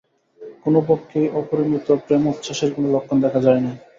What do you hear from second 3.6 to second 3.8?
নাই।